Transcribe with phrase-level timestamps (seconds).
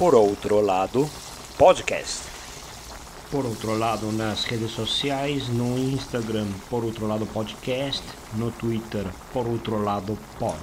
[0.00, 1.06] Por outro lado,
[1.58, 2.26] podcast.
[3.30, 8.02] Por outro lado, nas redes sociais, no Instagram, por outro lado, podcast,
[8.32, 10.58] no Twitter, por outro lado, pod.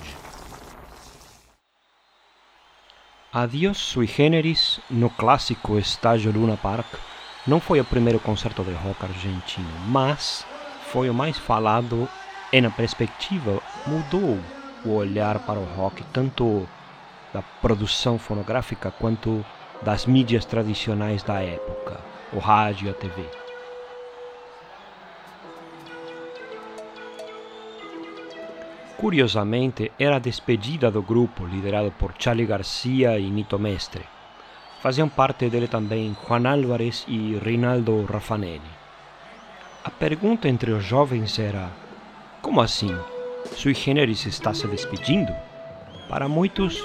[3.31, 6.95] Adiós Sui Generis, no clássico estágio Luna Park,
[7.45, 10.47] não foi o primeiro concerto de rock argentino, mas
[10.91, 12.09] foi o mais falado
[12.51, 14.39] e, na perspectiva, mudou
[14.83, 16.67] o olhar para o rock, tanto
[17.33, 19.45] da produção fonográfica quanto
[19.81, 21.99] das mídias tradicionais da época,
[22.33, 23.25] o rádio e a TV.
[28.97, 34.03] Curiosamente, era a despedida do grupo, liderado por Charlie Garcia e Nito Mestre.
[34.81, 38.61] Faziam parte dele também Juan Álvarez e Rinaldo Raffanelli.
[39.83, 41.69] A pergunta entre os jovens era:
[42.41, 42.95] como assim?
[43.55, 45.33] Sui Generis está se despedindo?
[46.09, 46.83] Para muitos,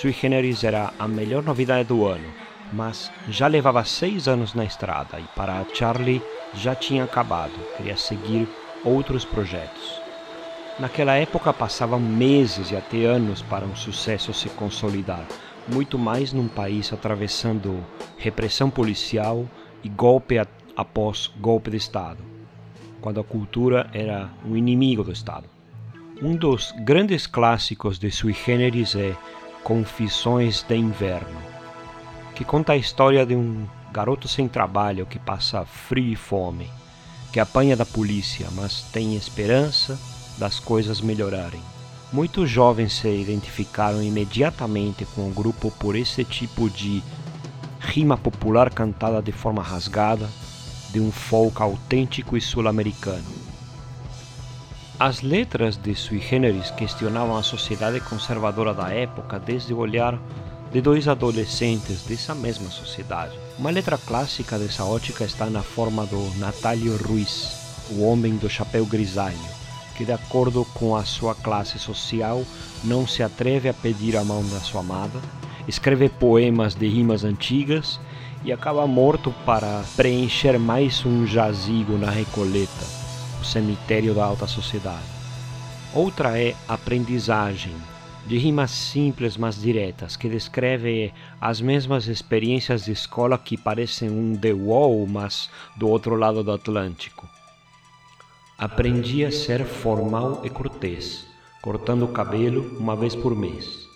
[0.00, 2.32] Sui Generis era a melhor novidade do ano,
[2.72, 6.22] mas já levava seis anos na estrada e para Charlie
[6.54, 8.46] já tinha acabado, queria seguir
[8.84, 10.00] outros projetos.
[10.78, 15.26] Naquela época passavam meses e até anos para um sucesso se consolidar,
[15.66, 17.84] muito mais num país atravessando
[18.16, 19.48] repressão policial
[19.82, 20.36] e golpe
[20.76, 22.22] após golpe de Estado,
[23.00, 25.46] quando a cultura era um inimigo do Estado.
[26.22, 29.16] Um dos grandes clássicos de Sui Generis é
[29.68, 31.38] Confissões de Inverno,
[32.34, 36.70] que conta a história de um garoto sem trabalho que passa frio e fome,
[37.30, 40.00] que apanha da polícia, mas tem esperança
[40.38, 41.60] das coisas melhorarem.
[42.10, 47.02] Muitos jovens se identificaram imediatamente com o grupo por esse tipo de
[47.78, 50.30] rima popular cantada de forma rasgada,
[50.90, 53.37] de um folk autêntico e sul-americano.
[55.00, 60.20] As letras de Sui Generis questionavam a sociedade conservadora da época desde o olhar
[60.72, 63.38] de dois adolescentes dessa mesma sociedade.
[63.56, 67.56] Uma letra clássica dessa ótica está na forma do Natalio Ruiz,
[67.92, 69.38] o homem do chapéu grisalho,
[69.96, 72.44] que, de acordo com a sua classe social,
[72.82, 75.20] não se atreve a pedir a mão da sua amada,
[75.68, 78.00] escreve poemas de rimas antigas
[78.44, 82.97] e acaba morto para preencher mais um jazigo na Recoleta
[83.40, 85.04] o cemitério da alta sociedade.
[85.94, 87.74] Outra é aprendizagem,
[88.26, 94.36] de rimas simples mas diretas, que descreve as mesmas experiências de escola que parecem um
[94.36, 97.26] The Wall, mas do outro lado do Atlântico.
[98.58, 101.26] Aprendi a ser formal e cortês,
[101.62, 103.88] cortando o cabelo uma vez por mês.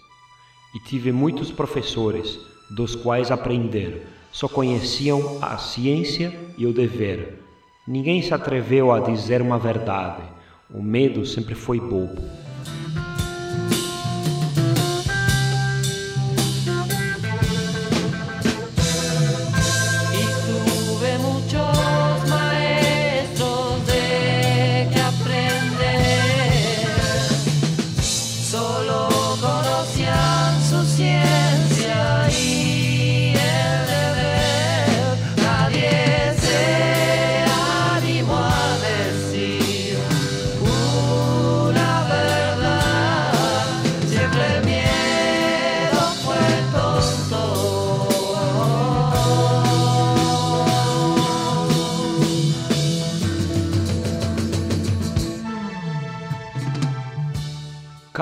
[0.75, 2.39] E tive muitos professores,
[2.71, 7.42] dos quais aprender, só conheciam a ciência e o dever,
[7.87, 10.23] Ninguém se atreveu a dizer uma verdade.
[10.73, 12.23] O medo sempre foi bobo.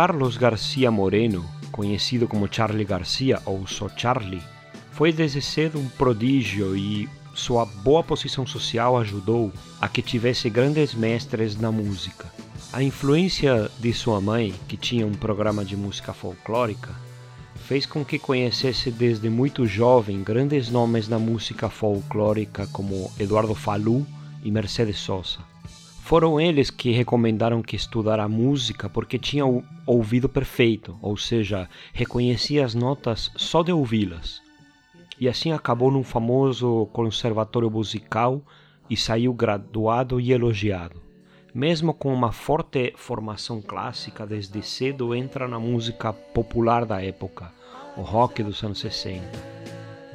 [0.03, 4.41] Carlos Garcia Moreno, conhecido como Charlie Garcia ou só Charlie,
[4.93, 10.95] foi desde cedo um prodígio e sua boa posição social ajudou a que tivesse grandes
[10.95, 12.25] mestres na música.
[12.73, 16.95] A influência de sua mãe, que tinha um programa de música folclórica,
[17.67, 24.07] fez com que conhecesse desde muito jovem grandes nomes na música folclórica como Eduardo Falu
[24.43, 25.50] e Mercedes Sosa.
[26.11, 32.65] Foram eles que recomendaram que estudara música porque tinha o ouvido perfeito, ou seja, reconhecia
[32.65, 34.43] as notas só de ouvi-las.
[35.21, 38.43] E assim acabou num famoso conservatório musical
[38.91, 41.01] e saiu graduado e elogiado.
[41.55, 47.53] Mesmo com uma forte formação clássica, desde cedo entra na música popular da época,
[47.97, 49.25] o rock dos anos 60.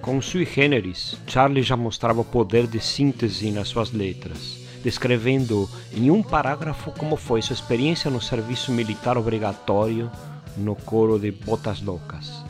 [0.01, 6.11] Com sui generis, Charlie já mostrava o poder de síntese nas suas letras descrevendo em
[6.11, 10.11] um parágrafo como foi sua experiência no serviço militar obrigatório
[10.55, 12.43] no coro de Botas Loucas.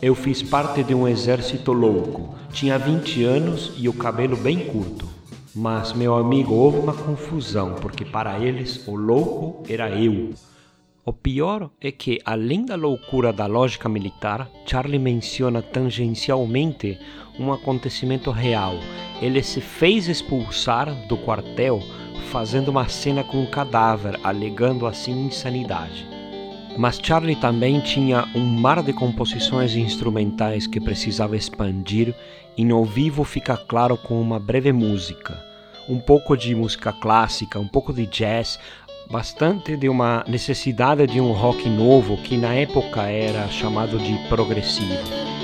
[0.00, 5.06] Eu fiz parte de um exército louco, tinha 20 anos e o cabelo bem curto.
[5.54, 10.30] Mas, meu amigo, houve uma confusão, porque para eles o louco era eu.
[11.04, 16.98] O pior é que, além da loucura da lógica militar, Charlie menciona tangencialmente
[17.38, 18.78] um acontecimento real.
[19.20, 21.82] Ele se fez expulsar do quartel
[22.30, 26.06] fazendo uma cena com um cadáver, alegando assim insanidade.
[26.76, 32.14] Mas Charlie também tinha um mar de composições instrumentais que precisava expandir,
[32.56, 35.42] e no vivo fica claro com uma breve música.
[35.88, 38.58] Um pouco de música clássica, um pouco de jazz,
[39.10, 45.35] bastante de uma necessidade de um rock novo que na época era chamado de progressivo.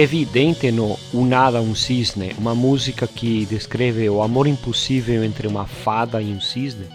[0.00, 5.46] Fica evidente no Un Nada um Cisne, uma música que descreve o amor impossível entre
[5.46, 6.86] uma fada e um cisne,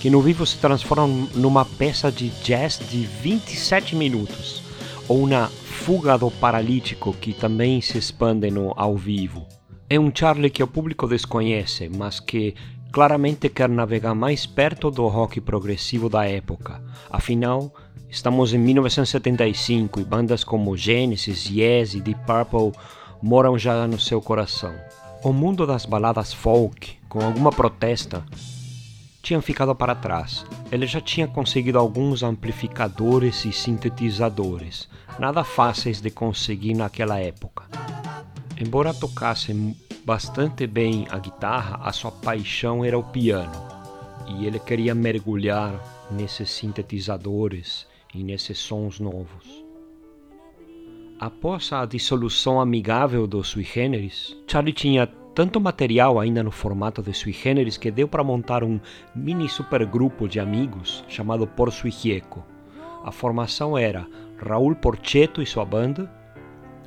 [0.00, 4.62] que no vivo se transforma numa peça de jazz de 27 minutos,
[5.06, 9.46] ou na Fuga do Paralítico, que também se expande no ao vivo.
[9.90, 12.54] É um Charlie que o público desconhece, mas que
[12.90, 16.82] claramente quer navegar mais perto do rock progressivo da época.
[17.10, 17.74] Afinal,
[18.10, 22.72] Estamos em 1975 e bandas como Genesis, Yes e Deep Purple
[23.22, 24.74] moram já no seu coração.
[25.22, 28.24] O mundo das baladas folk, com alguma protesta,
[29.20, 30.46] tinha ficado para trás.
[30.72, 34.88] Ele já tinha conseguido alguns amplificadores e sintetizadores,
[35.18, 37.64] nada fáceis de conseguir naquela época.
[38.58, 39.52] Embora tocasse
[40.06, 43.52] bastante bem a guitarra, a sua paixão era o piano,
[44.26, 45.78] e ele queria mergulhar
[46.10, 49.64] nesses sintetizadores e nesses sons novos.
[51.20, 57.12] Após a dissolução amigável do Sui Generis, Charlie tinha tanto material ainda no formato de
[57.12, 58.80] Sui Generis que deu para montar um
[59.14, 62.44] mini supergrupo de amigos chamado Por Sui Gieco.
[63.04, 64.06] A formação era
[64.36, 66.10] Raul Porchetto e sua banda,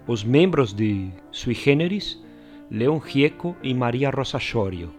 [0.08, 2.22] os membros de Sui Generis,
[2.70, 4.94] Leon Gieco e Maria Rosa Chorio,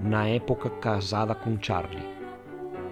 [0.00, 2.17] na época casada com Charlie.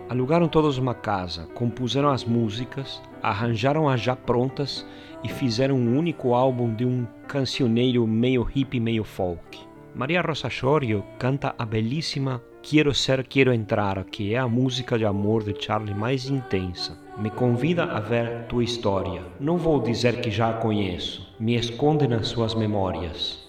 [0.08, 4.86] Alugaram todos uma casa, compuseram as músicas, arranjaram-as já prontas
[5.24, 9.58] e fizeram um único álbum de um cancioneiro meio hippie, meio folk.
[9.92, 15.04] Maria Rosa Chorio canta a belíssima Quero Ser, Quero Entrar, que é a música de
[15.04, 16.96] amor de Charlie mais intensa.
[17.18, 19.22] Me convida a ver tua história.
[19.40, 21.34] Não vou dizer que já a conheço.
[21.40, 23.44] Me esconde nas suas memórias.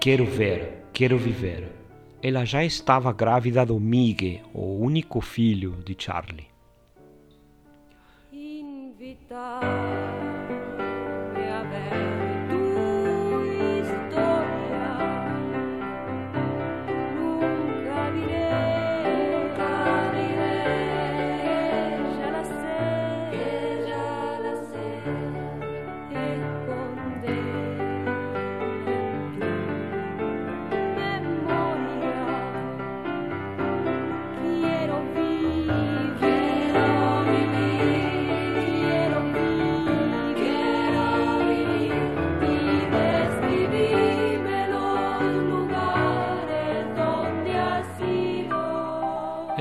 [0.00, 1.75] Quero ver, quero viver.
[2.22, 6.48] Ela já estava grávida do Miguel, o único filho de Charlie.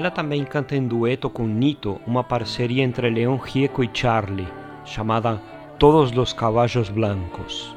[0.06, 4.48] Ela também canta em dueto com Nito uma parceria entre Leon Gieco e Charlie,
[4.86, 5.42] chamada
[5.80, 7.76] Todos los Caballos Blancos.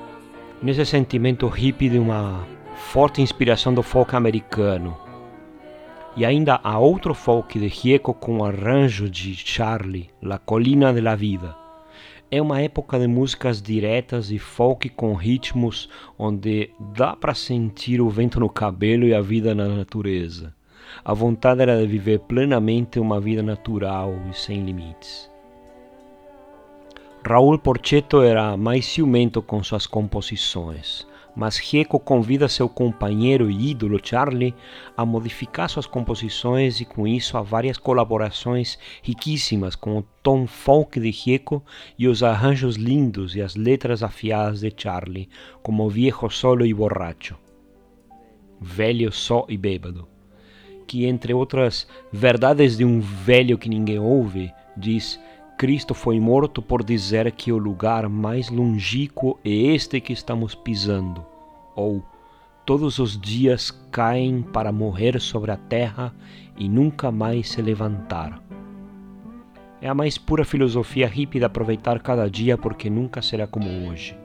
[0.62, 4.94] Nesse sentimento hippie de uma forte inspiração do folk americano.
[6.18, 11.16] E ainda há outro folk de Gieco com arranjo de Charlie, La Colina de la
[11.16, 11.56] Vida.
[12.30, 18.10] É uma época de músicas diretas e folk com ritmos onde dá para sentir o
[18.10, 20.57] vento no cabelo e a vida na natureza.
[21.04, 25.30] A vontade era de viver plenamente uma vida natural e sem limites.
[27.26, 34.00] Raul Porchetto era mais ciumento com suas composições, mas Gieco convida seu companheiro e ídolo
[34.02, 34.54] Charlie
[34.96, 40.98] a modificar suas composições e com isso há várias colaborações riquíssimas com o tom folk
[40.98, 41.62] de Gieco
[41.98, 45.28] e os arranjos lindos e as letras afiadas de Charlie,
[45.62, 47.36] como Viejo Solo e Borracho.
[48.60, 50.17] Velho só e bêbado
[50.88, 55.20] que, entre outras verdades de um velho que ninguém ouve, diz:
[55.58, 61.24] Cristo foi morto por dizer que o lugar mais longínquo é este que estamos pisando.
[61.76, 62.02] Ou
[62.64, 66.12] todos os dias caem para morrer sobre a terra
[66.56, 68.42] e nunca mais se levantar.
[69.80, 74.16] É a mais pura filosofia hippie de aproveitar cada dia porque nunca será como hoje.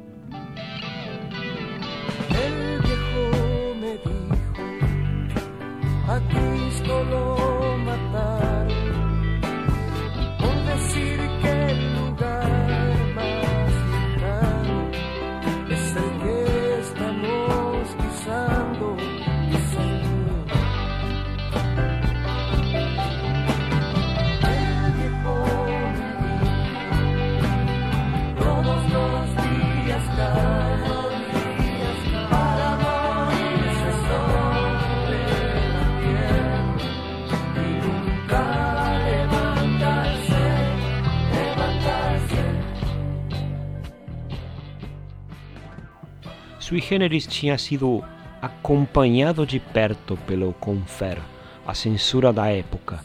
[46.73, 48.03] Sui Generis tinha sido
[48.41, 51.19] acompanhado de perto pelo Confer,
[51.67, 52.99] a censura da época,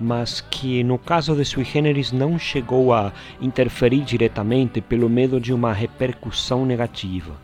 [0.00, 5.52] mas que no caso de Sui Generis não chegou a interferir diretamente pelo medo de
[5.52, 7.38] uma repercussão negativa.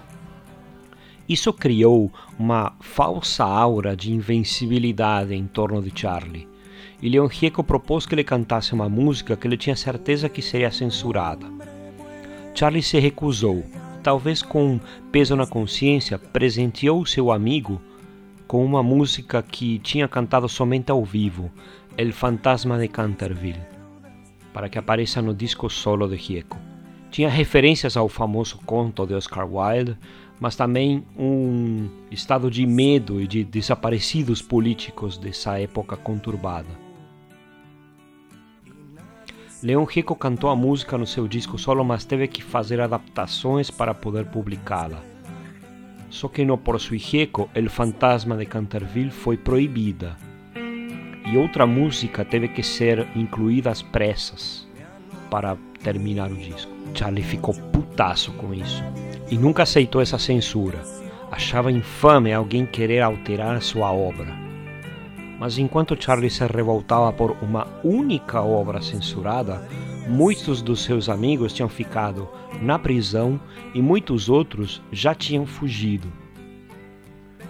[1.28, 6.48] Isso criou uma falsa aura de invencibilidade em torno de Charlie,
[7.02, 10.70] e Leon Gieco propôs que ele cantasse uma música que ele tinha certeza que seria
[10.70, 11.46] censurada.
[12.54, 13.62] Charlie se recusou,
[14.06, 14.78] talvez com
[15.10, 17.82] peso na consciência, presenteou seu amigo
[18.46, 21.50] com uma música que tinha cantado somente ao vivo,
[21.98, 23.66] El Fantasma de Canterville,
[24.52, 26.56] para que apareça no disco solo de Gieco.
[27.10, 29.98] Tinha referências ao famoso conto de Oscar Wilde,
[30.38, 36.85] mas também um estado de medo e de desaparecidos políticos dessa época conturbada.
[39.66, 43.92] Leon Rico cantou a música no seu disco solo, mas teve que fazer adaptações para
[43.92, 45.02] poder publicá-la.
[46.08, 50.16] Só que no Por Sui Rico, El Fantasma de Canterville foi proibida.
[50.54, 54.68] E outra música teve que ser incluída às pressas
[55.28, 56.70] para terminar o disco.
[56.94, 58.84] Charlie ficou putaço com isso
[59.28, 60.80] e nunca aceitou essa censura.
[61.28, 64.45] Achava infame alguém querer alterar sua obra.
[65.38, 69.62] Mas enquanto Charlie se revoltava por uma única obra censurada,
[70.08, 72.28] muitos dos seus amigos tinham ficado
[72.62, 73.38] na prisão
[73.74, 76.08] e muitos outros já tinham fugido.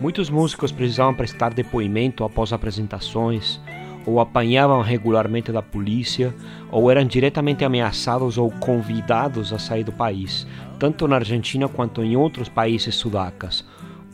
[0.00, 3.60] Muitos músicos precisavam prestar depoimento após apresentações,
[4.04, 6.34] ou apanhavam regularmente da polícia,
[6.70, 10.46] ou eram diretamente ameaçados ou convidados a sair do país,
[10.78, 13.64] tanto na Argentina quanto em outros países sudacas,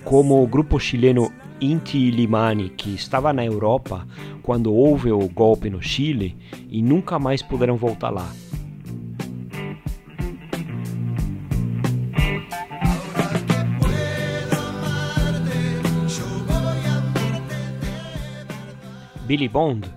[0.05, 1.31] como o grupo chileno
[1.63, 4.05] Inti Limani, que estava na Europa
[4.43, 6.37] quando houve o golpe no Chile
[6.69, 8.29] e nunca mais puderam voltar lá.
[19.25, 19.89] Billy Bond,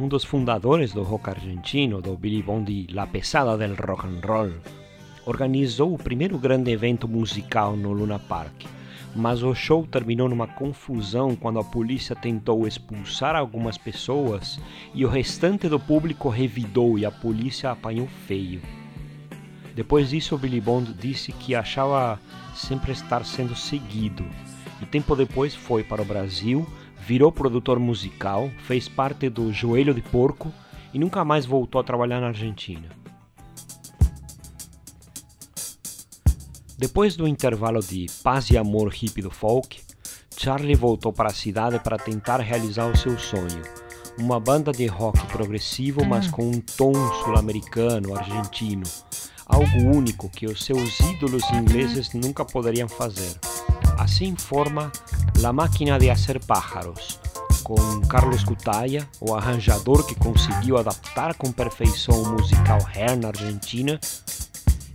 [0.00, 4.26] um dos fundadores do rock argentino, do Billy Bond e La Pesada del Rock and
[4.26, 4.54] Roll,
[5.24, 8.81] organizou o primeiro grande evento musical no Luna Park
[9.14, 14.58] mas o show terminou numa confusão quando a polícia tentou expulsar algumas pessoas
[14.94, 18.60] e o restante do público revidou e a polícia apanhou feio.
[19.74, 22.18] Depois disso, Billy Bond disse que achava
[22.54, 24.24] sempre estar sendo seguido
[24.80, 26.66] e tempo depois foi para o Brasil,
[26.98, 30.52] virou produtor musical, fez parte do Joelho de Porco
[30.92, 33.01] e nunca mais voltou a trabalhar na Argentina.
[36.82, 39.80] Depois do intervalo de paz e amor hippie do folk,
[40.36, 43.62] Charlie voltou para a cidade para tentar realizar o seu sonho.
[44.18, 48.82] Uma banda de rock progressivo, mas com um tom sul-americano, argentino.
[49.46, 53.32] Algo único que os seus ídolos ingleses nunca poderiam fazer.
[53.96, 54.90] Assim forma
[55.38, 57.20] La Máquina de Hacer Pájaros,
[57.62, 57.76] com
[58.08, 64.00] Carlos Cutaya, o arranjador que conseguiu adaptar com perfeição o musical Hair na Argentina,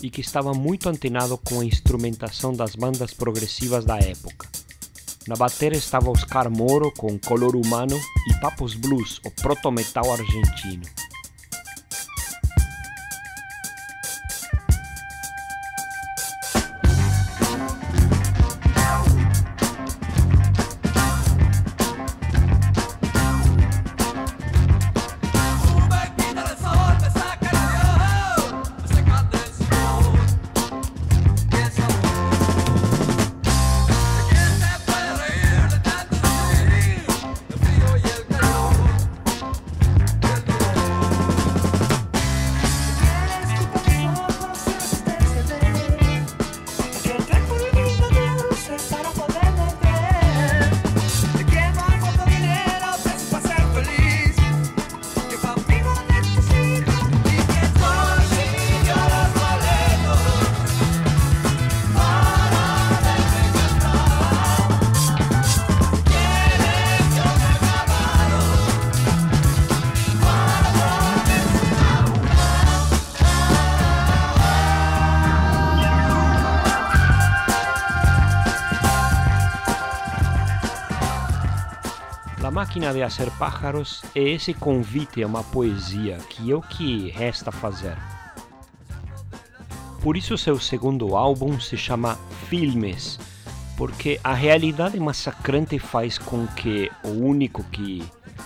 [0.01, 4.47] e que estava muito antenado com a instrumentação das bandas progressivas da época.
[5.27, 7.99] Na bateria estava Oscar Moro com Color Humano
[8.29, 10.83] e Papos Blues, o proto-metal argentino.
[82.77, 87.51] Máquina de Hacer Pájaros é esse convite a uma poesia que é o que resta
[87.51, 87.97] fazer.
[89.99, 93.19] Por isso seu segundo álbum se chama Filmes,
[93.75, 98.03] porque a realidade massacrante faz com que o único que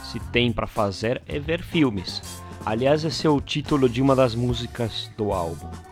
[0.10, 2.22] se tem para fazer é ver filmes.
[2.66, 5.91] Aliás, esse é o título de uma das músicas do álbum.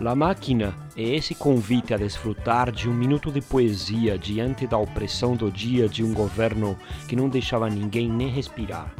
[0.00, 5.36] La Máquina é esse convite a desfrutar de um minuto de poesia diante da opressão
[5.36, 6.74] do dia de um governo
[7.06, 8.90] que não deixava ninguém nem respirar.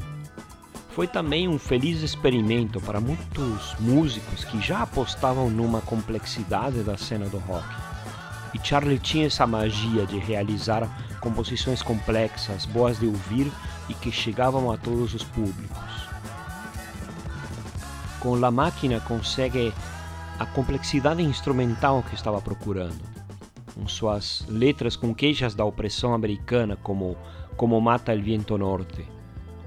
[0.90, 7.24] Foi também um feliz experimento para muitos músicos que já apostavam numa complexidade da cena
[7.30, 7.66] do rock.
[8.52, 10.86] E Charlie tinha essa magia de realizar
[11.18, 13.50] composições complexas, boas de ouvir
[13.88, 15.78] e que chegavam a todos os públicos.
[18.20, 19.72] Com La Máquina consegue
[20.40, 22.98] a complexidade instrumental que estava procurando.
[23.74, 27.14] Com suas letras com queixas da opressão americana, como
[27.58, 29.04] Como Mata el Viento Norte.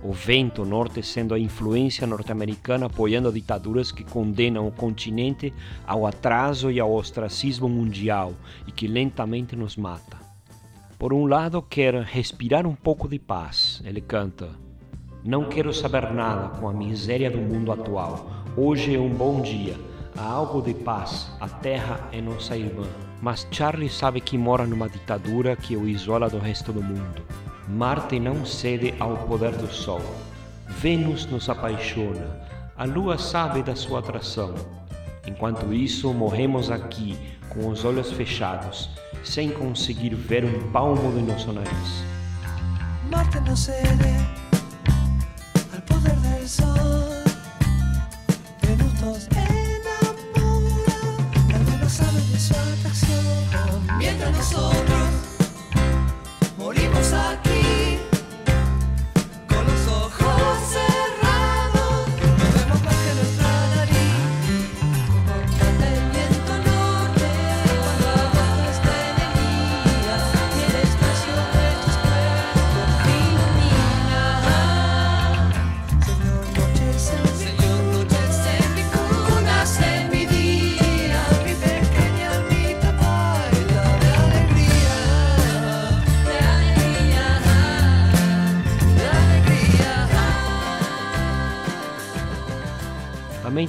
[0.03, 5.53] O vento norte sendo a influência norte-americana apoiando ditaduras que condenam o continente
[5.86, 8.34] ao atraso e ao ostracismo mundial
[8.68, 10.18] e que lentamente nos mata.
[10.98, 13.80] Por um lado, quer respirar um pouco de paz.
[13.86, 14.50] Ele canta:
[15.24, 18.44] Não quero saber nada com a miséria do mundo atual.
[18.58, 22.88] Hoje é um bom dia há algo de paz, a terra é nossa irmã.
[23.22, 27.24] Mas Charlie sabe que mora numa ditadura que o isola do resto do mundo.
[27.67, 30.01] Marte não cede ao poder do Sol.
[30.67, 32.41] Vênus nos apaixona.
[32.75, 34.53] A Lua sabe da sua atração.
[35.25, 37.17] Enquanto isso, morremos aqui,
[37.50, 38.89] com os olhos fechados,
[39.23, 42.04] sem conseguir ver um palmo de nosso nariz.
[43.10, 44.17] Marte não cede
[45.73, 47.23] al poder del Sol.
[48.62, 49.33] Venus nos
[57.13, 57.53] I can.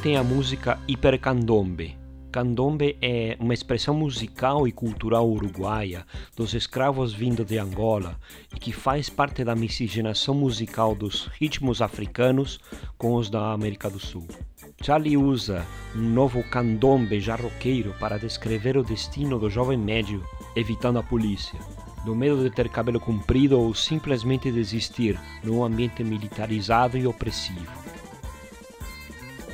[0.04, 1.96] Tem a música Hipercandombe.
[2.30, 6.04] Candombe é uma expressão musical e cultural uruguaia
[6.36, 8.20] dos escravos vindo de Angola
[8.54, 12.60] e que faz parte da miscigenação musical dos ritmos africanos
[12.98, 14.28] com os da América do Sul.
[14.82, 15.64] Charlie usa
[15.96, 20.22] um novo candombe já roqueiro para descrever o destino do jovem médio
[20.54, 21.58] evitando a polícia,
[22.04, 27.83] do medo de ter cabelo comprido ou simplesmente desistir num ambiente militarizado e opressivo.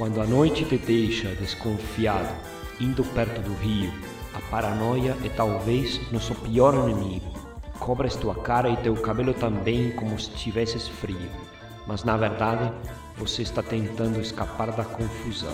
[0.00, 2.34] Quando a noite te deixa desconfiado,
[2.80, 3.92] indo perto do rio,
[4.32, 7.30] a paranoia é talvez nosso pior inimigo.
[7.78, 11.28] Cobras tua cara e teu cabelo também como se tivesses frio,
[11.86, 12.72] mas na verdade
[13.18, 15.52] você está tentando escapar da confusão.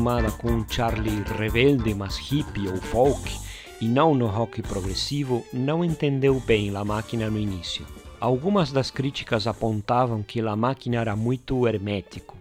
[0.00, 3.38] Acostumada com um Charlie rebelde, mas hippie ou folk,
[3.82, 7.86] e não no rock progressivo, não entendeu bem La Máquina no início.
[8.18, 12.38] Algumas das críticas apontavam que La Máquina era muito hermético.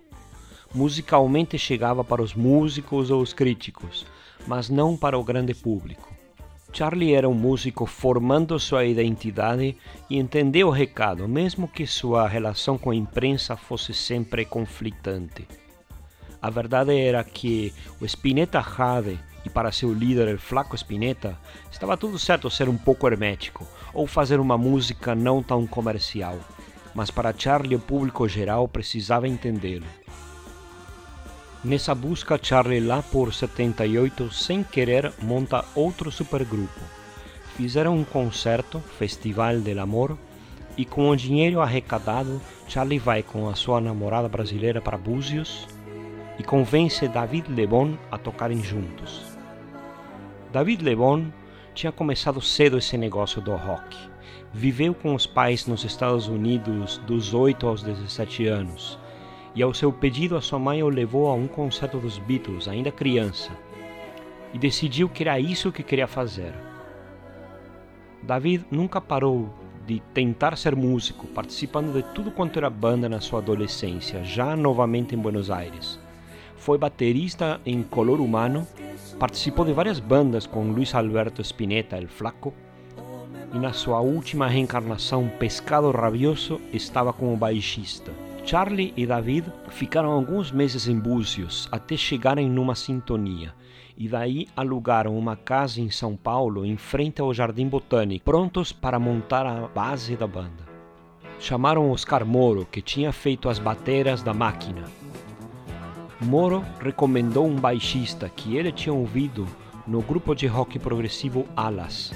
[0.73, 4.05] Musicalmente chegava para os músicos ou os críticos,
[4.47, 6.13] mas não para o grande público.
[6.71, 9.75] Charlie era um músico formando sua identidade
[10.09, 15.45] e entendeu o recado, mesmo que sua relação com a imprensa fosse sempre conflitante.
[16.41, 21.37] A verdade era que o Spinetta Jade e para seu líder, o Flaco Spinetta,
[21.71, 26.37] estava tudo certo ser um pouco hermético ou fazer uma música não tão comercial,
[26.93, 29.85] mas para Charlie o público geral precisava entendê-lo.
[31.61, 36.79] Nessa busca, Charlie lá por 78, sem querer, monta outro supergrupo.
[37.57, 40.17] Fizeram um concerto, Festival del Amor,
[40.77, 45.67] e com o dinheiro arrecadado, Charlie vai com a sua namorada brasileira para Búzios
[46.39, 49.37] e convence David Lebon a tocarem juntos.
[50.51, 51.25] David Lebon
[51.75, 53.95] tinha começado cedo esse negócio do rock.
[54.51, 58.97] Viveu com os pais nos Estados Unidos dos 8 aos 17 anos
[59.53, 62.91] e ao seu pedido a sua mãe o levou a um concerto dos Beatles, ainda
[62.91, 63.51] criança,
[64.53, 66.53] e decidiu que era isso que queria fazer.
[68.23, 69.53] David nunca parou
[69.85, 75.15] de tentar ser músico, participando de tudo quanto era banda na sua adolescência, já novamente
[75.15, 75.99] em Buenos Aires.
[76.59, 78.67] Foi baterista em Color Humano,
[79.17, 82.53] participou de várias bandas com Luis Alberto Spinetta, El Flaco,
[83.53, 88.11] e na sua última reencarnação, Pescado Rabioso, estava como baixista.
[88.45, 93.53] Charlie e David ficaram alguns meses em Búzios até chegarem numa sintonia,
[93.97, 98.99] e daí alugaram uma casa em São Paulo, em frente ao Jardim Botânico, prontos para
[98.99, 100.67] montar a base da banda.
[101.39, 104.83] Chamaram Oscar Moro, que tinha feito as bateras da máquina.
[106.21, 109.47] Moro recomendou um baixista que ele tinha ouvido
[109.87, 112.11] no grupo de rock progressivo Alas,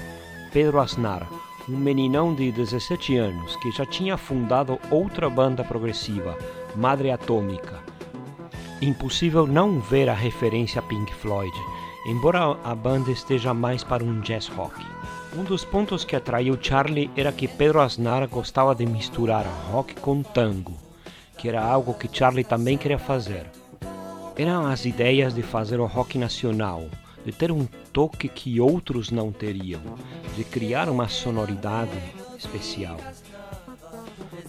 [0.52, 1.26] Pedro Aznar,
[1.66, 6.36] um meninão de 17 anos que já tinha fundado outra banda progressiva,
[6.76, 7.82] Madre Atômica.
[8.82, 11.56] Impossível não ver a referência a Pink Floyd,
[12.06, 14.84] embora a banda esteja mais para um jazz rock.
[15.34, 20.22] Um dos pontos que atraiu Charlie era que Pedro Aznar gostava de misturar rock com
[20.22, 20.74] tango,
[21.38, 23.63] que era algo que Charlie também queria fazer.
[24.36, 26.88] Eram as ideias de fazer o rock nacional,
[27.24, 29.80] de ter um toque que outros não teriam,
[30.36, 31.98] de criar uma sonoridade
[32.36, 32.98] especial.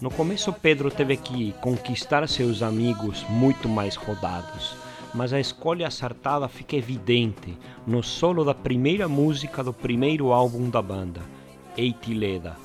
[0.02, 4.76] No começo, Pedro teve que conquistar seus amigos muito mais rodados,
[5.14, 10.82] mas a escolha acertada fica evidente no solo da primeira música do primeiro álbum da
[10.82, 11.22] banda,
[11.78, 12.58] Eitileda.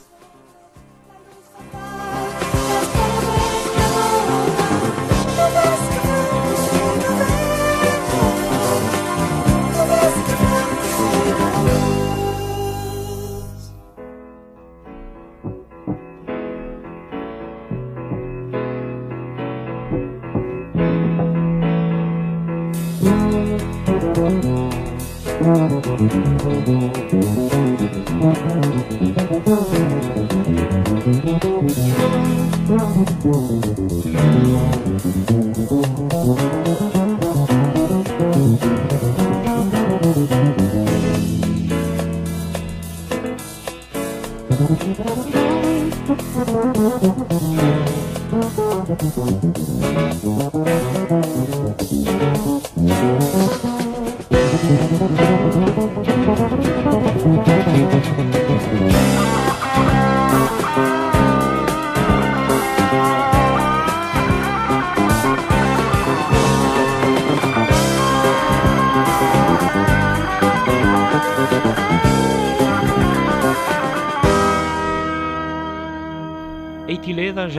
[26.01, 26.81] Eitileda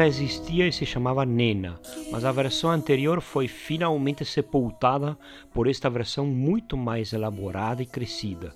[0.02, 1.80] já existia e se chamava Nena,
[2.12, 5.16] mas a versão anterior foi finalmente sepultada
[5.54, 8.52] por esta versão muito mais elaborada e crescida.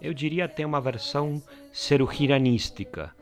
[0.00, 3.12] Eu diria até uma versão serugiranística.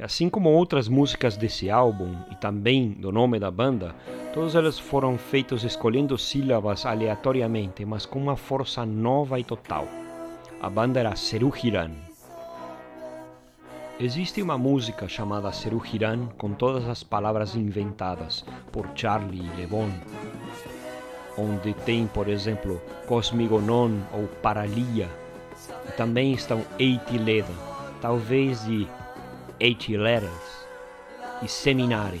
[0.00, 3.94] Assim como outras músicas desse álbum e também do nome da banda,
[4.34, 9.86] todas elas foram feitas escolhendo sílabas aleatoriamente, mas com uma força nova e total.
[10.60, 12.05] A banda era Serugiran.
[13.98, 19.88] Existe uma música chamada Serugiran com todas as palavras inventadas por Charlie e Lebon,
[21.38, 25.08] onde tem, por exemplo, Cosmigonon ou Paralia,
[25.88, 27.54] e também estão Eitileda,
[28.02, 28.86] talvez de
[29.96, 30.66] Letters,
[31.42, 32.20] e Seminare.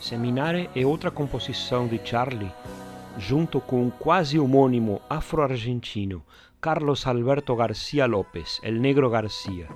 [0.00, 2.50] Seminare é outra composição de Charlie,
[3.18, 6.22] junto com o quase homônimo afro-argentino
[6.60, 9.68] Carlos Alberto García López, El Negro García.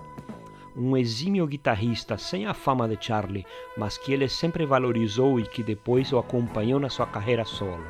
[0.74, 5.62] Um exímio guitarrista sem a fama de Charlie, mas que ele sempre valorizou e que
[5.62, 7.86] depois o acompanhou na sua carreira solo.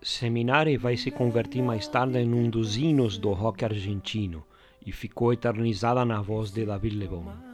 [0.00, 4.46] Seminari vai se convertir mais tarde em um dos hinos do rock argentino
[4.84, 7.47] e ficou eternizada na voz de David Lebon.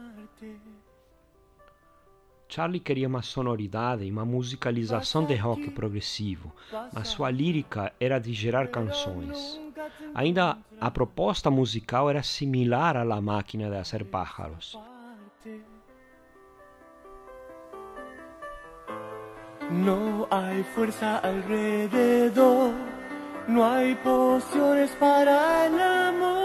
[2.55, 6.53] Charlie queria uma sonoridade e uma musicalização de rock progressivo,
[6.93, 9.59] mas sua lírica era de gerar canções.
[10.13, 14.79] Ainda a proposta musical era similar à La Máquina de Hacer Pájaros.
[19.69, 22.71] No hay fuerza alrededor,
[23.49, 26.44] no hay pociones para el amor.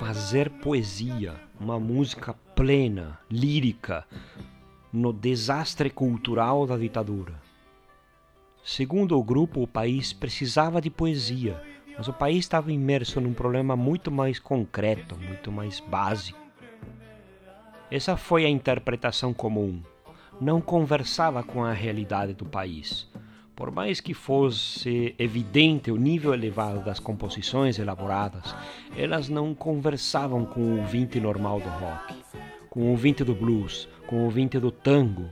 [0.00, 4.04] Fazer poesia, uma música plena, lírica,
[4.92, 7.40] no desastre cultural da ditadura.
[8.64, 11.62] Segundo o grupo, o país precisava de poesia,
[12.00, 16.38] mas o país estava imerso num problema muito mais concreto, muito mais básico.
[17.90, 19.82] Essa foi a interpretação comum.
[20.40, 23.06] Não conversava com a realidade do país.
[23.54, 28.56] Por mais que fosse evidente o nível elevado das composições elaboradas,
[28.96, 32.14] elas não conversavam com o ouvinte normal do rock,
[32.70, 35.28] com o ouvinte do blues, com o ouvinte do tango,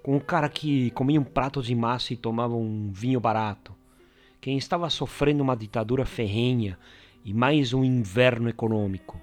[0.00, 3.74] com o cara que comia um prato de massa e tomava um vinho barato,
[4.44, 6.78] quem estava sofrendo uma ditadura ferrenha
[7.24, 9.18] e mais um inverno econômico.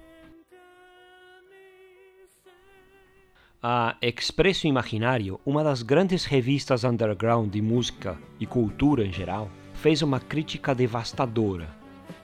[3.62, 10.02] A Expresso Imaginário, uma das grandes revistas underground de música e cultura em geral, fez
[10.02, 11.68] uma crítica devastadora.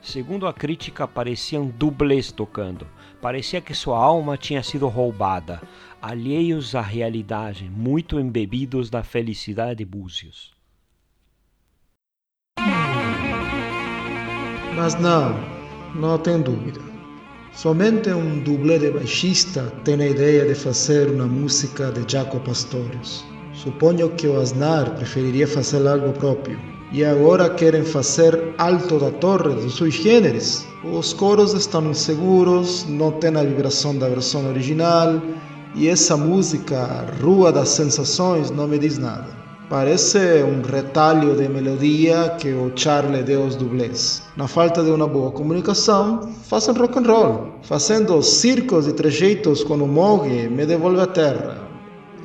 [0.01, 2.85] Segundo a crítica, pareciam dublês tocando.
[3.21, 5.61] Parecia que sua alma tinha sido roubada,
[6.01, 10.58] alheios à realidade, muito embebidos da felicidade de Búzios.
[14.79, 15.35] Mas não,
[15.93, 16.79] não tem dúvida.
[17.51, 23.25] Somente um dublê de baixista tem a ideia de fazer uma música de Jaco Pastorius.
[23.53, 26.57] Suponho que o Aznar preferiria fazer algo próprio.
[26.93, 30.65] E agora querem fazer Alto da Torre dos seus gêneros.
[30.85, 35.21] Os coros estão inseguros, não tem a vibração da versão original,
[35.75, 39.27] e essa música, Rua das Sensações, não me diz nada.
[39.69, 44.23] Parece um retalho de melodia que o Charlie deu aos dublês.
[44.35, 47.49] Na falta de uma boa comunicação, fazem rock and roll.
[47.61, 51.61] Fazendo circos e trejeitos com o Mogi, me devolve a terra.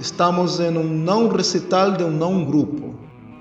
[0.00, 2.94] Estamos em um não recital de um não grupo.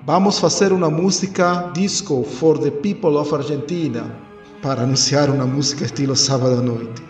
[0.04, 4.14] Vamos fazer uma música disco for the people of Argentina,
[4.60, 7.02] para anunciar uma música estilo sábado à noite.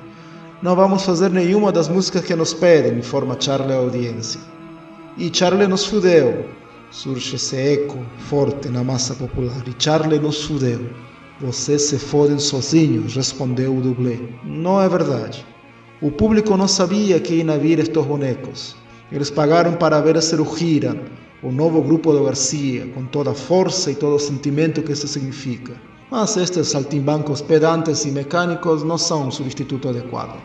[0.63, 4.41] Não vamos fazer nenhuma das músicas que nos pedem, informa Charlie à audiência.
[5.19, 6.63] E Charlie nos fudeu.
[6.95, 9.65] Surge esse eco forte na massa popular.
[9.67, 10.87] E Charlie nos fudeu.
[11.41, 14.21] Vocês se fodem sozinhos, respondeu o dublê.
[14.45, 15.45] Não é verdade.
[16.01, 18.77] O público não sabia que iam vir estes bonecos.
[19.11, 20.97] Eles pagaram para ver a Cerujira,
[21.43, 25.09] o novo grupo do Garcia, com toda a força e todo o sentimento que isso
[25.09, 25.75] significa.
[26.13, 30.41] Mas estes saltimbancos pedantes e mecânicos não são um substituto adequado.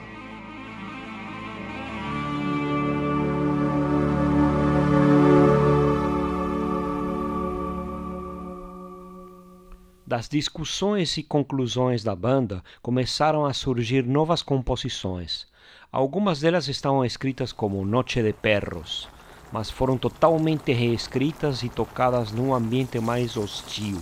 [10.09, 15.45] Das discussões e conclusões da banda começaram a surgir novas composições.
[15.91, 19.07] Algumas delas estavam escritas como Noche de Perros,
[19.51, 24.01] mas foram totalmente reescritas e tocadas num ambiente mais hostil,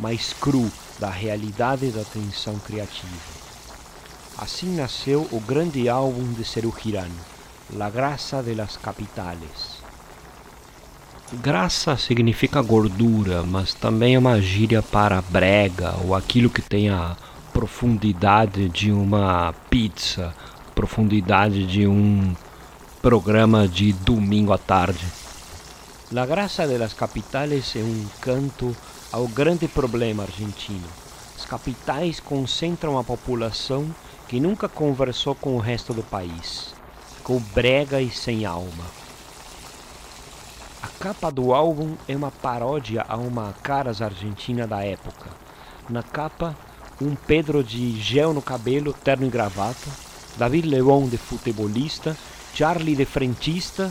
[0.00, 3.32] mais cru da realidade da tensão criativa.
[4.36, 7.14] Assim nasceu o grande álbum de Seru Girano,
[7.74, 9.83] La Graça de las Capitales.
[11.42, 17.16] Graça significa gordura, mas também é uma gíria para brega ou aquilo que tem a
[17.52, 20.34] profundidade de uma pizza,
[20.74, 22.34] profundidade de um
[23.02, 25.04] programa de domingo à tarde.
[26.12, 28.74] La Graça de las Capitales é um canto
[29.10, 30.86] ao grande problema argentino.
[31.36, 33.86] As capitais concentram a população
[34.28, 36.74] que nunca conversou com o resto do país,
[37.16, 39.03] ficou brega e sem alma.
[40.84, 45.30] A capa do álbum é uma paródia a uma caras argentina da época.
[45.88, 46.54] Na capa,
[47.00, 49.90] um Pedro de gel no cabelo, terno e gravata,
[50.36, 52.14] David Leon de futebolista,
[52.54, 53.90] Charlie de frentista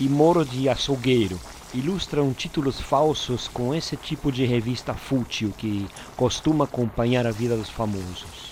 [0.00, 1.38] e Moro de açougueiro
[1.72, 5.86] ilustram títulos falsos com esse tipo de revista fútil que
[6.16, 8.50] costuma acompanhar a vida dos famosos.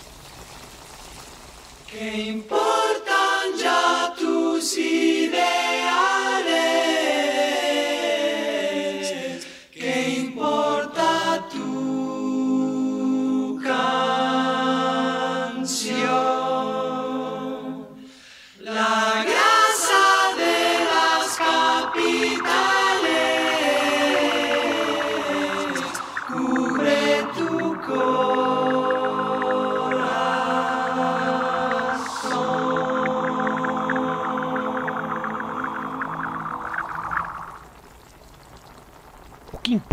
[1.88, 5.03] ¿Qué importan ya tus ideales?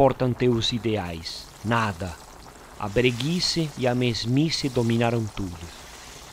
[0.01, 1.45] Importam teus ideais?
[1.63, 2.11] Nada.
[2.79, 5.59] A breguice e a mesmice dominaram tudo.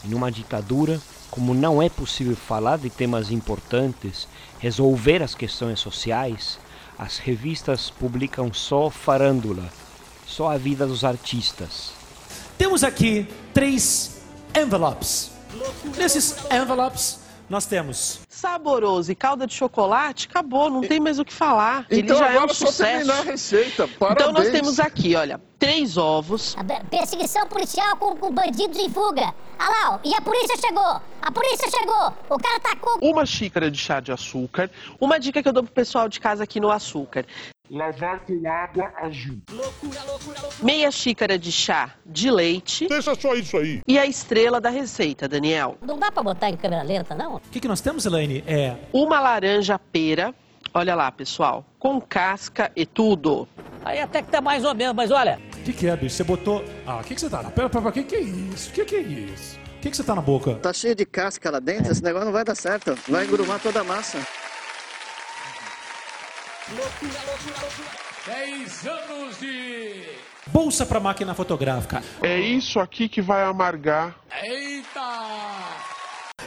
[0.03, 0.99] E numa ditadura,
[1.31, 4.27] como não é possível falar de temas importantes,
[4.59, 6.59] resolver as questões sociais,
[6.99, 9.71] as revistas publicam só farândula,
[10.27, 11.91] só a vida dos artistas.
[12.57, 14.23] Temos aqui três
[14.57, 15.31] envelopes.
[15.95, 21.33] Nesses envelopes, nós temos saboroso e calda de chocolate, acabou, não tem mais o que
[21.33, 21.87] falar.
[21.91, 22.83] Ele Então já é agora um só sucesso.
[23.07, 23.89] terminar a receita.
[23.89, 24.29] Parabéns.
[24.29, 29.35] Então nós temos aqui, olha, três ovos, A Perseguição policial com, com bandidos em fuga.
[29.59, 31.01] Ah lá, ó, e a polícia chegou!
[31.21, 32.13] A polícia chegou!
[32.31, 34.71] O cara tá tacou uma xícara de chá de açúcar.
[35.01, 37.25] Uma dica que eu dou pro pessoal de casa aqui no açúcar.
[37.71, 39.39] Lavar com água azul.
[40.63, 43.83] Meia xícara de chá de leite Deixa só isso aí.
[43.87, 45.77] e a estrela da receita, Daniel.
[45.83, 47.37] Não dá pra botar em câmera lenta, não?
[47.37, 48.43] O que, que nós temos, Elaine?
[48.47, 50.35] É Uma laranja pera,
[50.73, 53.47] olha lá, pessoal, com casca e tudo.
[53.85, 56.17] Aí até que tá mais ou menos, mas olha, O que, que é, bicho?
[56.17, 56.65] Você botou.
[56.87, 57.39] Ah, o que, que você tá?
[57.39, 58.71] Pera, pera, pera, o que, que é isso?
[58.71, 59.59] O que, que é isso?
[59.77, 60.55] O que, que você tá na boca?
[60.55, 62.97] Tá cheio de casca lá dentro, esse negócio não vai dar certo.
[63.09, 64.19] Vai engrumar toda a massa.
[70.49, 72.03] Bolsa para máquina fotográfica.
[72.23, 74.19] É isso aqui que vai amargar.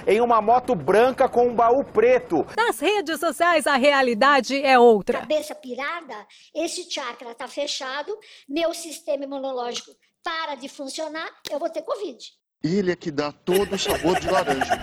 [0.06, 2.46] Em uma moto branca com um baú preto.
[2.56, 5.20] Nas redes sociais, a realidade é outra.
[5.20, 6.16] Cabeça pirada,
[6.54, 8.16] esse chakra tá fechado,
[8.48, 9.92] meu sistema imunológico
[10.24, 12.18] para de funcionar, eu vou ter Covid.
[12.64, 14.80] Ilha que dá todo o sabor de laranja.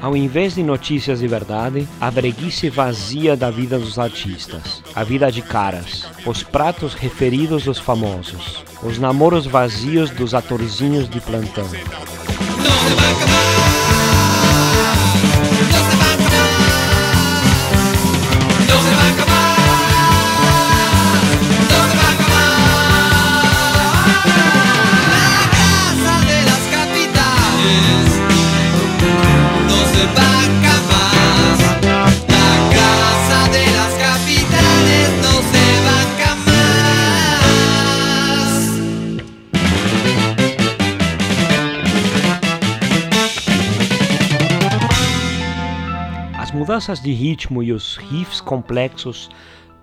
[0.00, 5.30] Ao invés de notícias de verdade, a breguice vazia da vida dos artistas, a vida
[5.30, 11.68] de caras, os pratos referidos dos famosos, os namoros vazios dos atorzinhos de plantão.
[46.80, 49.28] Mudanças de ritmo e os riffs complexos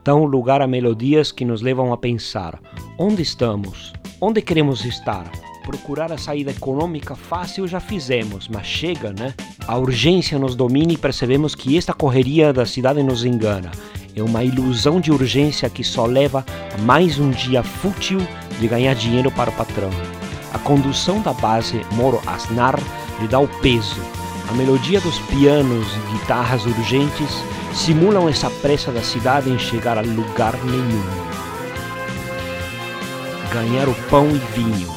[0.04, 2.60] dão lugar a melodias que nos levam a pensar:
[2.98, 3.94] onde estamos?
[4.20, 5.32] Onde queremos estar?
[5.64, 9.36] Procurar a saída econômica fácil já fizemos, mas chega, né?
[9.68, 13.70] A urgência nos domina e percebemos que esta correria da cidade nos engana.
[14.16, 16.44] É uma ilusão de urgência que só leva
[16.76, 18.18] a mais um dia fútil
[18.60, 19.92] de ganhar dinheiro para o patrão.
[20.52, 22.80] A condução da base Moro Asnar
[23.22, 24.17] lhe dá o peso.
[24.50, 27.44] A melodia dos pianos e guitarras urgentes
[27.74, 31.04] simulam essa pressa da cidade em chegar a lugar nenhum.
[33.52, 34.90] Ganhar o pão e vinho,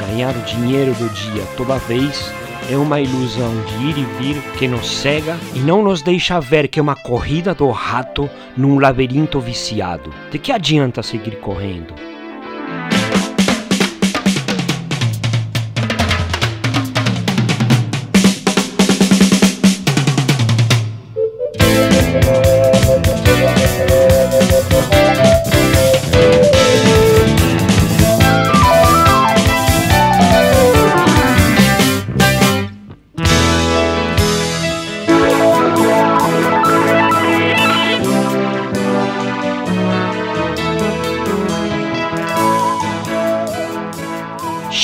[0.00, 2.32] ganhar o dinheiro do dia toda vez
[2.70, 6.66] é uma ilusão de ir e vir que nos cega e não nos deixa ver
[6.66, 10.12] que é uma corrida do rato num labirinto viciado.
[10.30, 12.15] De que adianta seguir correndo?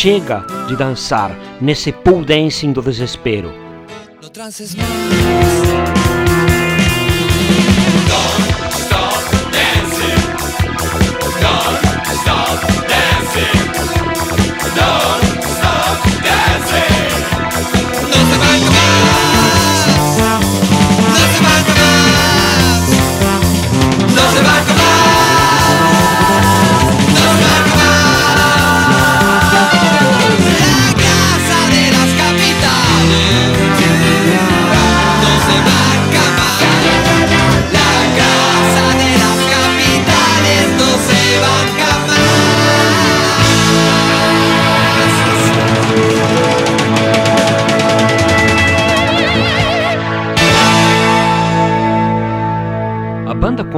[0.02, 1.30] Chega de dançar
[1.60, 3.52] nesse pool dancing do desespero.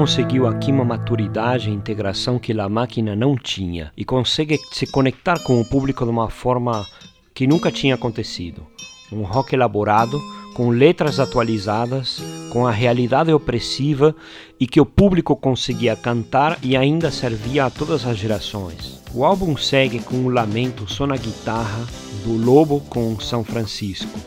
[0.05, 5.43] Conseguiu aqui uma maturidade e integração que a máquina não tinha e consegue se conectar
[5.43, 6.87] com o público de uma forma
[7.33, 8.67] que nunca tinha acontecido.
[9.11, 10.21] Um rock elaborado,
[10.55, 14.15] com letras atualizadas, com a realidade opressiva
[14.61, 19.01] e que o público conseguia cantar e ainda servia a todas as gerações.
[19.15, 21.87] O álbum segue com um lamento só na guitarra
[22.23, 24.21] do Lobo com São Francisco,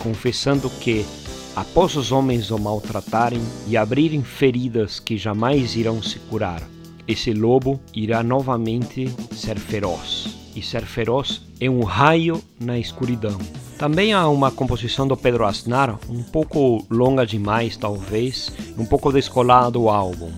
[0.00, 1.06] confessando que
[1.56, 6.62] após os homens o maltratarem e abrirem feridas que jamais irão se curar,
[7.06, 10.36] esse lobo irá novamente ser feroz.
[10.56, 13.38] E ser feroz é um raio na escuridão.
[13.78, 19.72] Também há uma composição do Pedro Aznar, um pouco longa demais talvez, um pouco descolada
[19.72, 20.30] do álbum,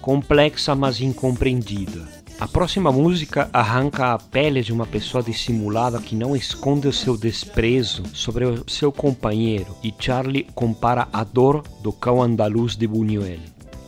[0.00, 2.21] complexa mas incompreendida.
[2.42, 7.16] A próxima música arranca a pele de uma pessoa dissimulada que não esconde o seu
[7.16, 13.38] desprezo sobre o seu companheiro e Charlie compara a dor do cão andaluz de Buñuel.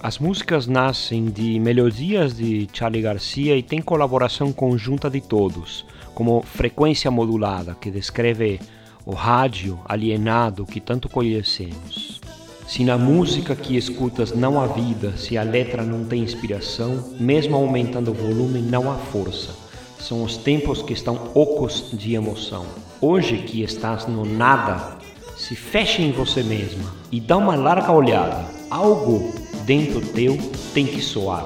[0.01, 5.85] As músicas nascem de melodias de Charlie Garcia e tem colaboração conjunta de todos,
[6.15, 8.61] como Frequência Modulada, que descreve
[9.05, 12.24] o rádio alienado que tanto conhecemos.
[12.67, 17.57] Se na música que escutas não há vida, se a letra não tem inspiração, mesmo
[17.57, 19.51] aumentando o volume, não há força.
[19.99, 22.65] São os tempos que estão ocos de emoção.
[23.01, 24.97] Hoje que estás no nada,
[25.37, 28.45] se feche em você mesma e dá uma larga olhada.
[28.71, 29.33] Algo
[29.67, 30.39] dentro teu
[30.73, 31.45] tem que soar.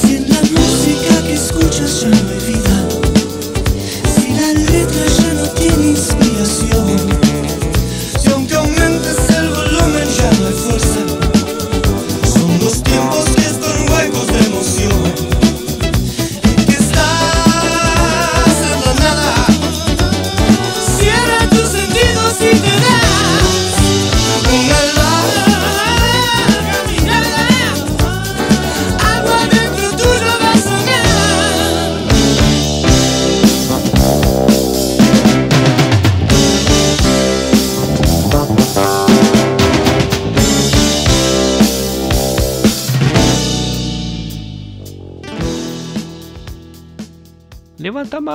[0.00, 2.88] Si en la música que escuchas ya no hay vida,
[4.14, 7.11] si la letra ya no tiene inspiración,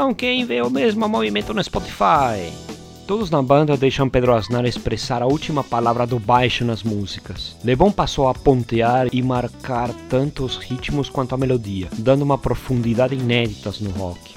[0.08, 2.50] Mão quem vê o mesmo movimento no Spotify.
[3.06, 7.58] Todos na banda deixam Pedro Aznar expressar a última palavra do baixo nas músicas.
[7.62, 13.16] Lebon passou a pontear e marcar tanto os ritmos quanto a melodia, dando uma profundidade
[13.16, 14.36] inéditas no rock.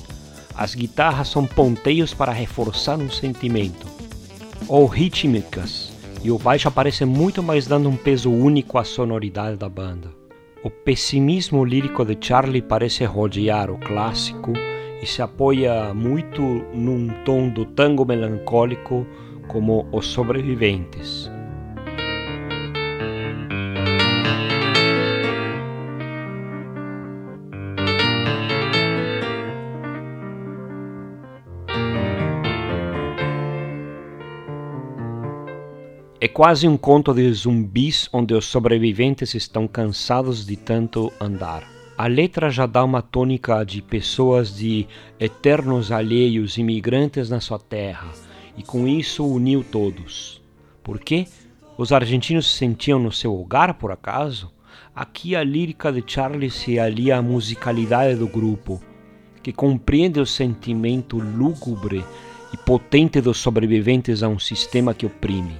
[0.56, 3.86] As guitarras são ponteios para reforçar um sentimento,
[4.66, 5.92] ou rítmicas,
[6.24, 10.08] e o baixo aparece muito mais dando um peso único à sonoridade da banda.
[10.64, 14.52] O pessimismo lírico de Charlie parece rodear o clássico
[15.02, 16.42] e se apoia muito
[16.74, 19.06] num tom do tango melancólico
[19.48, 21.30] como Os Sobreviventes.
[36.22, 41.79] É quase um conto de zumbis onde os sobreviventes estão cansados de tanto andar.
[42.00, 44.86] A letra já dá uma tônica de pessoas de
[45.20, 48.08] eternos alheios imigrantes na sua terra,
[48.56, 50.40] e com isso uniu todos.
[50.82, 51.26] Por quê?
[51.76, 54.50] Os argentinos se sentiam no seu lugar, por acaso?
[54.96, 58.80] Aqui a lírica de Charlie se alia à musicalidade do grupo,
[59.42, 62.02] que compreende o sentimento lúgubre
[62.50, 65.52] e potente dos sobreviventes a um sistema que oprime.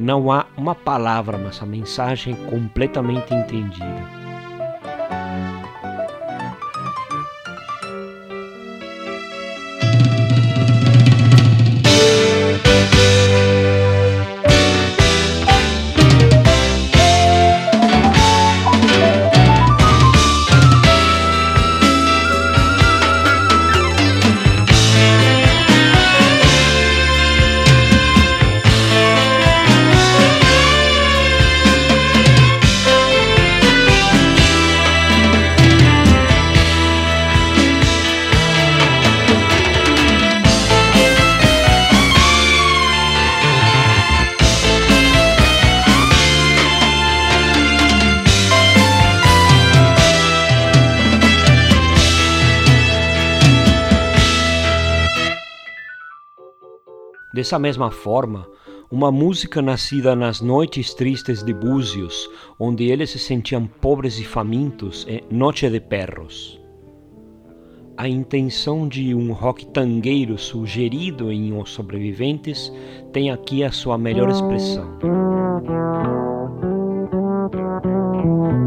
[0.00, 4.19] Não há uma palavra, mas a mensagem completamente entendida.
[57.32, 58.44] Dessa mesma forma,
[58.90, 62.28] uma música nascida nas noites tristes de Búzios,
[62.58, 66.60] onde eles se sentiam pobres e famintos, é Noche de Perros.
[67.96, 72.72] A intenção de um rock tangueiro sugerido em Os Sobreviventes
[73.12, 74.98] tem aqui a sua melhor expressão.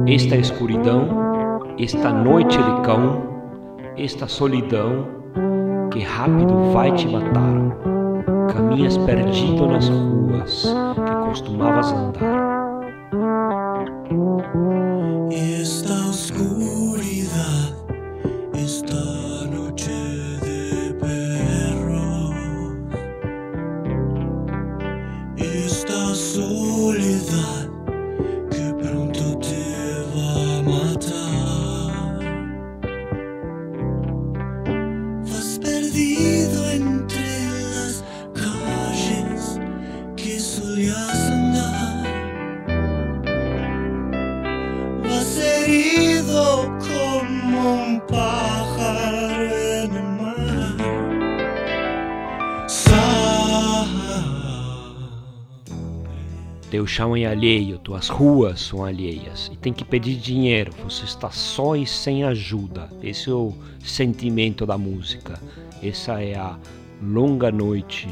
[0.07, 1.09] Esta escuridão,
[1.77, 3.23] esta noite de cão,
[3.97, 5.05] esta solidão
[5.91, 7.92] que rápido vai te matar.
[8.53, 12.83] Caminhas perdido nas ruas que costumavas andar.
[15.31, 17.62] Esta oscuridad,
[56.73, 60.73] Teu chão é alheio, tuas ruas são alheias e tem que pedir dinheiro.
[60.83, 62.89] Você está só e sem ajuda.
[63.03, 65.39] Esse é o sentimento da música.
[65.83, 66.57] Essa é a
[66.99, 68.07] longa noite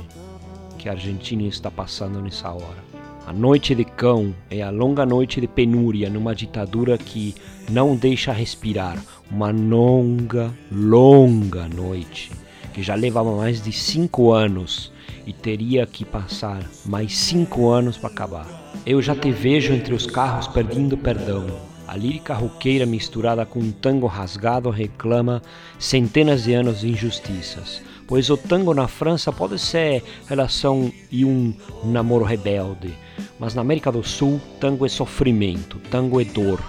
[0.78, 2.78] que a Argentina está passando nessa hora.
[3.26, 7.34] A noite de cão é a longa noite de penúria numa ditadura que
[7.68, 9.04] não deixa respirar.
[9.32, 12.30] Uma longa, longa noite
[12.76, 14.92] que já levava mais de cinco anos
[15.26, 18.74] e teria que passar mais cinco anos para acabar.
[18.86, 21.46] Eu já te vejo entre os carros perdendo perdão.
[21.88, 25.42] A lírica roqueira misturada com um tango rasgado reclama
[25.78, 27.82] centenas de anos de injustiças.
[28.08, 31.54] Pois o tango na França pode ser relação e um
[31.84, 32.94] namoro rebelde,
[33.40, 36.62] mas na América do Sul, tango é sofrimento, tango é dor.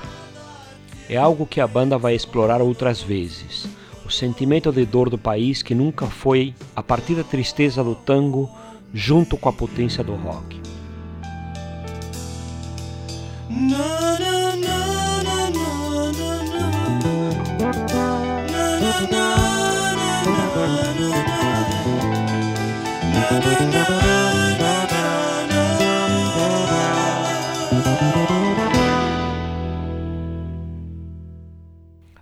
[1.09, 3.67] É algo que a banda vai explorar outras vezes.
[4.13, 8.49] Sentimento de dor do país que nunca foi, a partir da tristeza do tango,
[8.93, 10.61] junto com a potência do rock.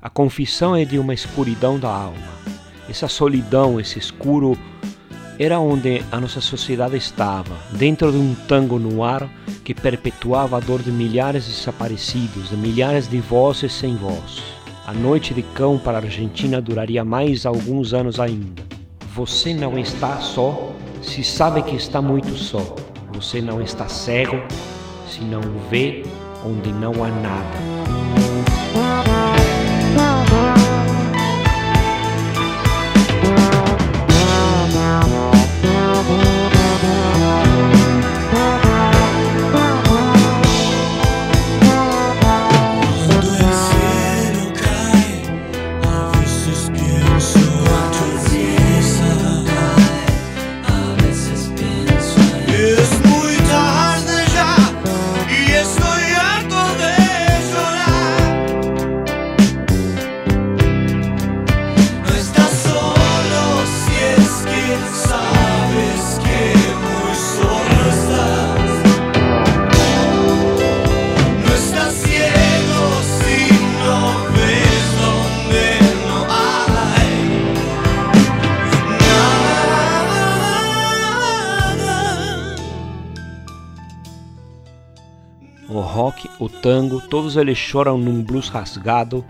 [0.02, 2.16] A confissão é de uma escuridão da alma.
[2.88, 4.58] Essa solidão, esse escuro,
[5.38, 9.28] era onde a nossa sociedade estava, dentro de um tango no ar
[9.62, 14.42] que perpetuava a dor de milhares de desaparecidos, de milhares de vozes sem voz.
[14.86, 18.62] A noite de cão para a Argentina duraria mais alguns anos ainda.
[19.14, 20.72] Você não está só
[21.02, 22.74] se sabe que está muito só.
[23.12, 24.40] Você não está cego
[25.08, 25.40] se não
[25.70, 26.02] vê
[26.44, 29.39] onde não há nada.
[29.96, 30.39] 那么
[86.40, 89.24] o tango, todos eles choram num blues rasgado,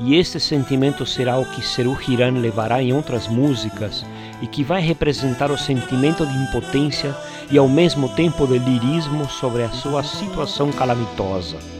[0.00, 4.04] e este sentimento será o que Seru Hiran levará em outras músicas
[4.42, 7.16] e que vai representar o sentimento de impotência
[7.50, 11.77] e ao mesmo tempo de lirismo sobre a sua situação calamitosa.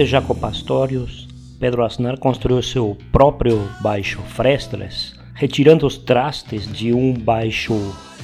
[0.00, 1.28] De Jaco Pastorius,
[1.58, 7.74] Pedro Aznar construiu seu próprio baixo Fretless, retirando os trastes de um baixo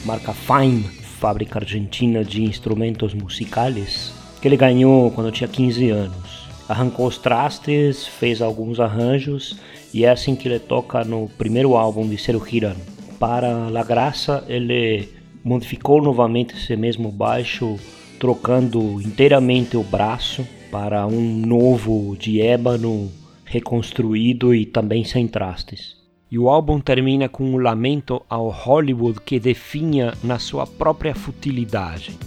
[0.03, 4.11] marca Fime, fábrica argentina de instrumentos musicais,
[4.41, 6.49] que ele ganhou quando tinha 15 anos.
[6.67, 9.59] Arrancou os trastes, fez alguns arranjos
[9.93, 12.77] e é assim que ele toca no primeiro álbum de Cero Hiran.
[13.21, 15.11] Para La Graça, ele
[15.45, 17.77] modificou novamente esse mesmo baixo,
[18.19, 23.11] trocando inteiramente o braço para um novo de ébano
[23.45, 25.97] reconstruído e também sem trastes.
[26.31, 32.19] E o álbum termina com um lamento ao Hollywood que definha na sua própria futilidade.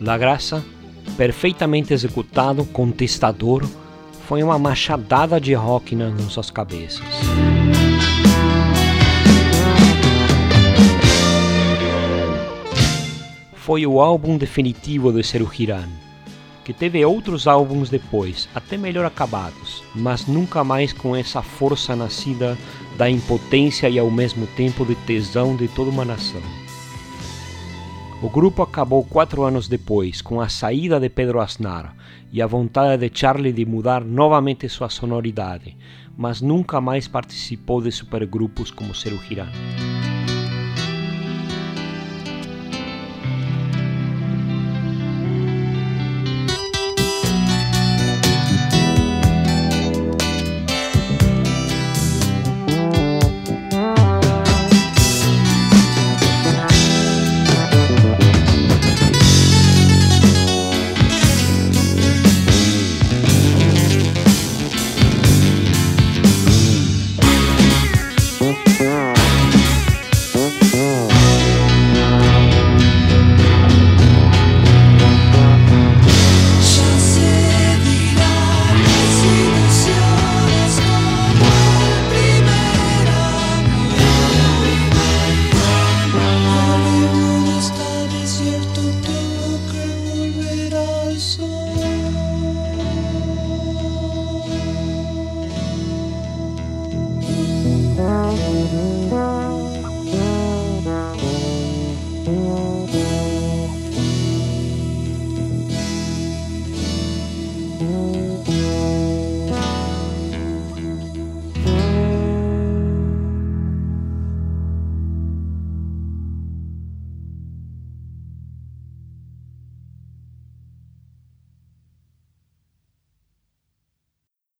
[0.00, 0.64] La Graça,
[1.16, 3.68] perfeitamente executado, contestador,
[4.26, 7.04] foi uma machadada de rock nas nossas cabeças.
[13.54, 15.88] Foi o álbum definitivo de Seru Hiran,
[16.68, 22.58] que teve outros álbuns depois, até melhor acabados, mas nunca mais com essa força nascida
[22.98, 26.42] da impotência e ao mesmo tempo de tesão de toda uma nação.
[28.20, 31.96] O grupo acabou quatro anos depois, com a saída de Pedro Aznar
[32.30, 35.74] e a vontade de Charlie de mudar novamente sua sonoridade,
[36.18, 39.48] mas nunca mais participou de supergrupos como Seru Hiran.